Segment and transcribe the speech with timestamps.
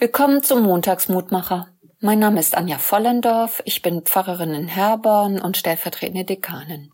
[0.00, 1.76] Willkommen zum Montagsmutmacher.
[1.98, 6.92] Mein Name ist Anja Vollendorf, ich bin Pfarrerin in Herborn und stellvertretende Dekanin.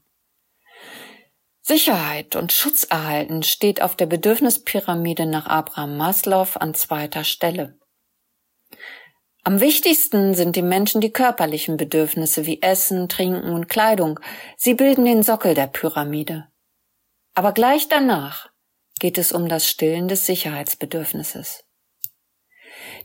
[1.60, 7.78] Sicherheit und Schutz erhalten steht auf der Bedürfnispyramide nach Abraham Maslow an zweiter Stelle.
[9.42, 14.18] Am wichtigsten sind dem Menschen die körperlichen Bedürfnisse wie Essen, Trinken und Kleidung.
[14.56, 16.48] Sie bilden den Sockel der Pyramide.
[17.34, 18.48] Aber gleich danach
[18.98, 21.63] geht es um das Stillen des Sicherheitsbedürfnisses.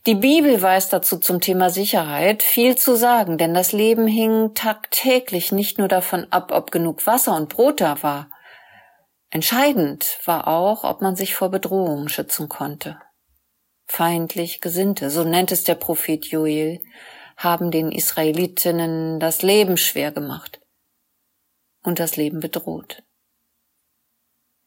[0.06, 5.52] Die Bibel weiß dazu zum Thema Sicherheit viel zu sagen, denn das Leben hing tagtäglich
[5.52, 8.30] nicht nur davon ab, ob genug Wasser und Brot da war.
[9.30, 13.00] Entscheidend war auch, ob man sich vor Bedrohungen schützen konnte.
[13.86, 16.80] Feindlich Gesinnte, so nennt es der Prophet Joel,
[17.38, 20.60] haben den Israelitinnen das Leben schwer gemacht
[21.84, 23.04] und das Leben bedroht.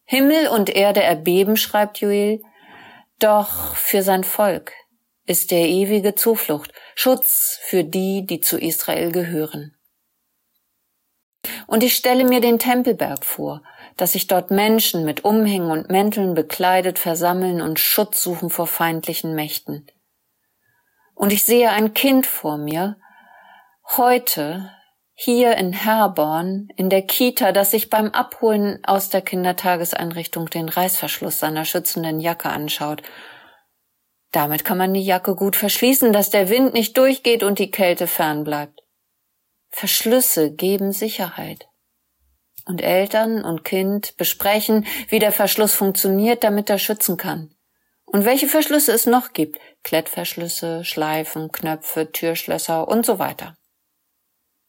[0.04, 2.42] Himmel und Erde erbeben, schreibt Joel,
[3.18, 4.72] doch für sein Volk
[5.26, 9.76] ist der ewige Zuflucht, Schutz für die, die zu Israel gehören.
[11.66, 13.62] Und ich stelle mir den Tempelberg vor,
[13.96, 19.34] dass sich dort Menschen mit Umhängen und Mänteln bekleidet versammeln und Schutz suchen vor feindlichen
[19.34, 19.86] Mächten.
[21.14, 22.96] Und ich sehe ein Kind vor mir,
[23.96, 24.70] heute
[25.14, 31.38] hier in Herborn, in der Kita, das sich beim Abholen aus der Kindertageseinrichtung den Reißverschluss
[31.38, 33.02] seiner schützenden Jacke anschaut
[34.32, 38.06] damit kann man die Jacke gut verschließen, dass der Wind nicht durchgeht und die Kälte
[38.06, 38.82] fernbleibt.
[39.68, 41.68] Verschlüsse geben Sicherheit.
[42.64, 47.54] Und Eltern und Kind besprechen, wie der Verschluss funktioniert, damit er schützen kann.
[48.04, 49.58] Und welche Verschlüsse es noch gibt.
[49.82, 53.56] Klettverschlüsse, Schleifen, Knöpfe, Türschlösser und so weiter.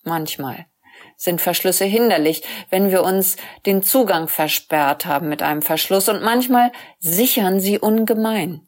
[0.03, 0.65] Manchmal
[1.15, 6.71] sind Verschlüsse hinderlich, wenn wir uns den Zugang versperrt haben mit einem Verschluss und manchmal
[6.99, 8.67] sichern sie ungemein.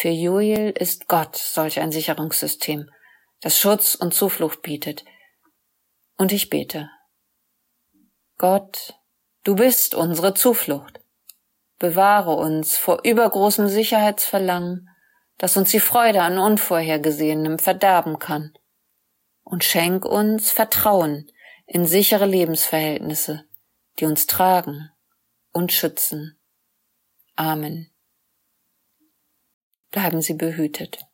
[0.00, 2.90] Für Joel ist Gott solch ein Sicherungssystem,
[3.42, 5.04] das Schutz und Zuflucht bietet.
[6.16, 6.88] Und ich bete.
[8.38, 8.98] Gott,
[9.44, 11.02] du bist unsere Zuflucht.
[11.78, 14.88] Bewahre uns vor übergroßem Sicherheitsverlangen,
[15.36, 18.54] das uns die Freude an Unvorhergesehenem verderben kann.
[19.42, 21.30] Und schenk uns Vertrauen
[21.66, 23.44] in sichere Lebensverhältnisse,
[23.98, 24.88] die uns tragen
[25.52, 26.40] und schützen.
[27.36, 27.92] Amen
[29.90, 31.06] bleiben Sie behütet.